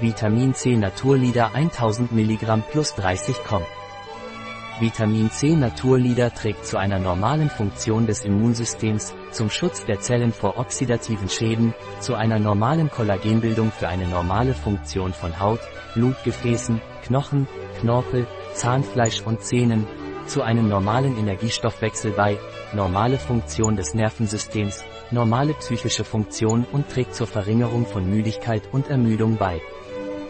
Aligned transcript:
Vitamin 0.00 0.54
C 0.54 0.76
Naturlieder 0.76 1.54
1000 1.54 2.10
mg 2.12 2.62
plus 2.70 2.94
30 2.94 3.36
komm. 3.46 3.62
Vitamin 4.80 5.30
C 5.30 5.54
Naturlieder 5.54 6.32
trägt 6.32 6.64
zu 6.64 6.78
einer 6.78 6.98
normalen 6.98 7.50
Funktion 7.50 8.06
des 8.06 8.24
Immunsystems, 8.24 9.14
zum 9.30 9.50
Schutz 9.50 9.84
der 9.84 10.00
Zellen 10.00 10.32
vor 10.32 10.56
oxidativen 10.56 11.28
Schäden, 11.28 11.74
zu 12.00 12.14
einer 12.14 12.38
normalen 12.38 12.90
Kollagenbildung 12.90 13.70
für 13.72 13.88
eine 13.88 14.06
normale 14.06 14.54
Funktion 14.54 15.12
von 15.12 15.38
Haut, 15.38 15.60
Blutgefäßen, 15.94 16.80
Knochen, 17.04 17.46
Knorpel, 17.80 18.26
Zahnfleisch 18.54 19.20
und 19.20 19.42
Zähnen, 19.42 19.86
zu 20.24 20.40
einem 20.40 20.66
normalen 20.70 21.18
Energiestoffwechsel 21.18 22.12
bei, 22.12 22.38
normale 22.72 23.18
Funktion 23.18 23.76
des 23.76 23.92
Nervensystems, 23.92 24.82
normale 25.10 25.52
psychische 25.54 26.04
Funktion 26.04 26.64
und 26.72 26.88
trägt 26.88 27.14
zur 27.14 27.26
Verringerung 27.26 27.84
von 27.84 28.08
Müdigkeit 28.08 28.62
und 28.72 28.88
Ermüdung 28.88 29.36
bei. 29.36 29.60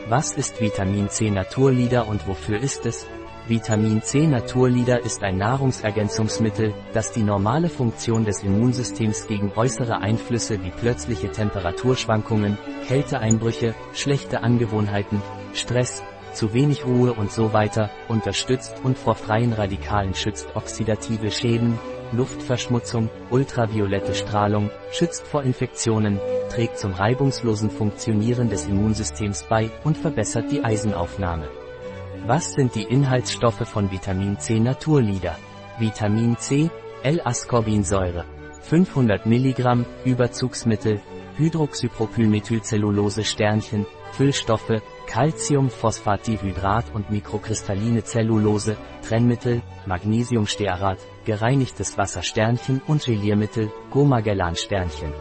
Was 0.09 0.33
ist 0.33 0.61
Vitamin 0.61 1.09
C 1.09 1.31
Naturlieder 1.31 2.09
und 2.09 2.27
wofür 2.27 2.59
ist 2.59 2.87
es? 2.87 3.07
Vitamin 3.47 4.03
C 4.03 4.27
Naturlieder 4.27 5.05
ist 5.05 5.23
ein 5.23 5.39
Nahrungsergänzungsmittel, 5.39 6.75
das 6.93 7.13
die 7.13 7.23
normale 7.23 7.69
Funktion 7.69 8.25
des 8.25 8.43
Immunsystems 8.43 9.27
gegen 9.27 9.53
äußere 9.55 9.99
Einflüsse 9.99 10.63
wie 10.65 10.71
plötzliche 10.71 11.31
Temperaturschwankungen, 11.31 12.59
Kälteeinbrüche, 12.87 13.75
schlechte 13.93 14.43
Angewohnheiten, 14.43 15.23
Stress, 15.55 16.03
zu 16.33 16.53
wenig 16.55 16.85
Ruhe 16.85 17.13
und 17.13 17.33
so 17.33 17.53
weiter, 17.53 17.91
unterstützt 18.09 18.75
und 18.83 18.99
vor 18.99 19.15
freien 19.15 19.53
Radikalen 19.53 20.15
schützt 20.15 20.55
oxidative 20.55 21.31
Schäden, 21.31 21.79
Luftverschmutzung, 22.13 23.09
ultraviolette 23.31 24.15
Strahlung, 24.15 24.71
schützt 24.93 25.27
vor 25.27 25.43
Infektionen, 25.43 26.19
trägt 26.51 26.79
zum 26.79 26.93
reibungslosen 26.93 27.71
Funktionieren 27.71 28.51
des 28.51 28.67
Immunsystems 28.67 29.45
bei 29.49 29.71
und 29.85 29.97
verbessert 29.97 30.51
die 30.51 30.65
Eisenaufnahme. 30.65 31.49
Was 32.27 32.53
sind 32.53 32.75
die 32.75 32.83
Inhaltsstoffe 32.83 33.67
von 33.67 33.91
Vitamin 33.91 34.39
C 34.39 34.61
Naturlieder? 34.61 35.37
Vitamin 35.79 36.37
C, 36.37 36.71
L-Ascorbinsäure, 37.03 38.25
500 38.63 39.25
mg, 39.25 39.87
Überzugsmittel, 40.05 41.01
Hydroxypropylmethylcellulose 41.37 43.25
Sternchen, 43.25 43.87
Füllstoffe, 44.13 44.83
Calciumphosphatdihydrat 45.11 46.95
und 46.95 47.11
mikrokristalline 47.11 48.05
Zellulose, 48.05 48.77
Trennmittel, 49.03 49.61
Magnesiumstearat, 49.85 50.99
gereinigtes 51.25 51.99
Wasser 51.99 52.23
Sternchen 52.23 52.81
und 52.87 53.05
Geliermittel, 53.05 53.73
Gomagellan 53.91 54.55
Sternchen. 54.55 55.13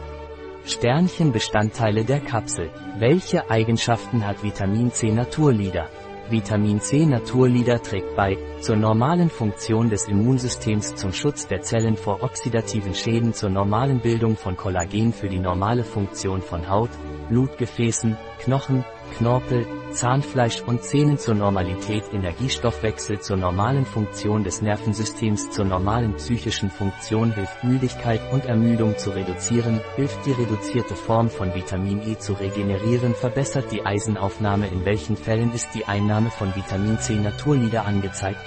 Sternchen 0.64 1.32
Bestandteile 1.32 2.04
der 2.04 2.20
Kapsel. 2.20 2.70
Welche 2.98 3.50
Eigenschaften 3.50 4.24
hat 4.24 4.44
Vitamin 4.44 4.92
C 4.92 5.10
Naturlieder? 5.10 5.88
Vitamin 6.28 6.80
C 6.80 7.06
Naturlieder 7.06 7.82
trägt 7.82 8.14
bei, 8.14 8.38
zur 8.60 8.76
normalen 8.76 9.28
Funktion 9.28 9.90
des 9.90 10.06
Immunsystems 10.06 10.94
zum 10.94 11.12
Schutz 11.12 11.48
der 11.48 11.62
Zellen 11.62 11.96
vor 11.96 12.22
oxidativen 12.22 12.94
Schäden 12.94 13.34
zur 13.34 13.50
normalen 13.50 13.98
Bildung 13.98 14.36
von 14.36 14.56
Kollagen 14.56 15.12
für 15.12 15.28
die 15.28 15.40
normale 15.40 15.82
Funktion 15.82 16.40
von 16.40 16.70
Haut, 16.70 16.90
Blutgefäßen, 17.28 18.16
Knochen, 18.38 18.84
Knorpel, 19.16 19.66
Zahnfleisch 19.92 20.62
und 20.62 20.82
Zähnen 20.82 21.18
zur 21.18 21.34
Normalität 21.34 22.04
Energiestoffwechsel 22.12 23.20
zur 23.20 23.36
normalen 23.36 23.84
Funktion 23.84 24.44
des 24.44 24.62
Nervensystems 24.62 25.50
zur 25.50 25.64
normalen 25.64 26.14
psychischen 26.14 26.70
Funktion 26.70 27.32
hilft 27.32 27.64
Müdigkeit 27.64 28.20
und 28.32 28.46
Ermüdung 28.46 28.96
zu 28.98 29.10
reduzieren, 29.10 29.80
hilft 29.96 30.24
die 30.26 30.32
reduzierte 30.32 30.94
Form 30.94 31.28
von 31.28 31.54
Vitamin 31.54 32.02
E 32.08 32.18
zu 32.18 32.34
regenerieren 32.34 33.14
verbessert 33.14 33.72
die 33.72 33.84
Eisenaufnahme 33.84 34.68
in 34.68 34.84
welchen 34.84 35.16
Fällen 35.16 35.52
ist 35.52 35.68
die 35.74 35.86
Einnahme 35.86 36.30
von 36.30 36.54
Vitamin 36.54 36.98
C 36.98 37.14
Naturlieder 37.14 37.84
angezeigt? 37.84 38.40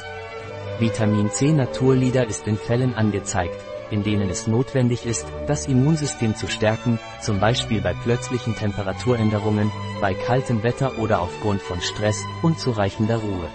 Vitamin 0.80 1.30
C 1.30 1.52
Naturlieder 1.52 2.28
ist 2.28 2.48
in 2.48 2.58
Fällen 2.58 2.96
angezeigt, 2.96 3.58
in 3.92 4.04
denen 4.04 4.30
es 4.30 4.48
notwendig 4.48 5.06
ist, 5.06 5.26
das 5.48 5.68
Immunsystem 5.68 6.36
zu 6.36 6.48
stärken, 6.48 7.00
zum 7.22 7.40
Beispiel 7.40 7.82
bei 7.82 7.94
plötzlichen 7.94 8.56
Temperaturänderungen, 8.56 9.72
bei 10.02 10.14
kaltem 10.14 10.64
Wetter 10.64 10.98
oder 11.00 11.22
aufgrund 11.22 11.62
von 11.62 11.82
Stress, 11.82 12.18
unzureichender 12.42 13.18
Ruhe. 13.18 13.50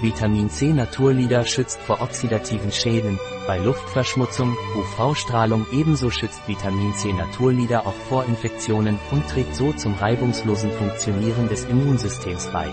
Vitamin 0.00 0.50
C 0.50 0.72
Naturlieder 0.72 1.44
schützt 1.46 1.80
vor 1.80 2.02
oxidativen 2.02 2.70
Schäden, 2.70 3.18
bei 3.46 3.58
Luftverschmutzung, 3.58 4.56
UV-Strahlung 4.76 5.66
ebenso 5.72 6.10
schützt 6.10 6.46
Vitamin 6.46 6.92
C 6.94 7.12
Naturlieder 7.12 7.86
auch 7.86 7.94
vor 8.08 8.24
Infektionen 8.24 8.98
und 9.10 9.26
trägt 9.28 9.54
so 9.54 9.72
zum 9.72 9.94
reibungslosen 9.94 10.72
Funktionieren 10.72 11.48
des 11.48 11.64
Immunsystems 11.64 12.48
bei. 12.52 12.68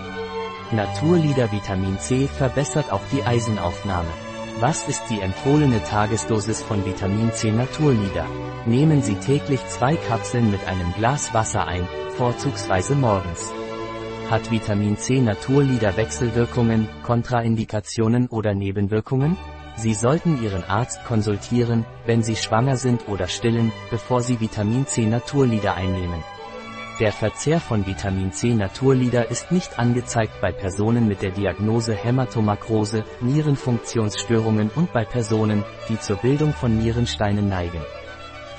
Naturlieder 0.72 1.50
Vitamin 1.52 1.98
C 1.98 2.26
verbessert 2.26 2.92
auch 2.92 3.02
die 3.12 3.22
Eisenaufnahme. 3.22 4.10
Was 4.60 4.86
ist 4.86 5.02
die 5.10 5.20
empfohlene 5.20 5.82
Tagesdosis 5.82 6.62
von 6.62 6.84
Vitamin 6.84 7.32
C 7.32 7.50
Naturlieder? 7.50 8.24
Nehmen 8.66 9.02
Sie 9.02 9.16
täglich 9.16 9.58
zwei 9.66 9.96
Kapseln 9.96 10.52
mit 10.52 10.64
einem 10.68 10.94
Glas 10.94 11.34
Wasser 11.34 11.66
ein, 11.66 11.88
vorzugsweise 12.16 12.94
morgens. 12.94 13.52
Hat 14.30 14.52
Vitamin 14.52 14.96
C 14.96 15.20
Naturlieder 15.20 15.96
Wechselwirkungen, 15.96 16.88
Kontraindikationen 17.02 18.28
oder 18.28 18.54
Nebenwirkungen? 18.54 19.36
Sie 19.76 19.92
sollten 19.92 20.40
Ihren 20.40 20.62
Arzt 20.62 21.04
konsultieren, 21.04 21.84
wenn 22.06 22.22
Sie 22.22 22.36
schwanger 22.36 22.76
sind 22.76 23.08
oder 23.08 23.26
stillen, 23.26 23.72
bevor 23.90 24.22
Sie 24.22 24.40
Vitamin 24.40 24.86
C 24.86 25.04
Naturlieder 25.04 25.74
einnehmen. 25.74 26.22
Der 27.00 27.10
Verzehr 27.10 27.58
von 27.58 27.84
Vitamin 27.86 28.30
C 28.30 28.54
Naturlieder 28.54 29.28
ist 29.28 29.50
nicht 29.50 29.80
angezeigt 29.80 30.40
bei 30.40 30.52
Personen 30.52 31.08
mit 31.08 31.22
der 31.22 31.32
Diagnose 31.32 31.92
Hämatomakrose, 31.92 33.02
Nierenfunktionsstörungen 33.20 34.70
und 34.76 34.92
bei 34.92 35.04
Personen, 35.04 35.64
die 35.88 35.98
zur 35.98 36.18
Bildung 36.18 36.52
von 36.52 36.78
Nierensteinen 36.78 37.48
neigen. 37.48 37.80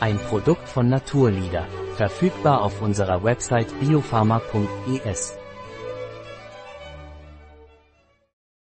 Ein 0.01 0.18
Produkt 0.18 0.68
von 0.68 0.90
Naturlieder. 0.90 1.66
Verfügbar 1.96 2.62
auf 2.62 2.81
unserer 2.81 3.23
Website 3.23 3.68
biopharma.es. 3.79 5.38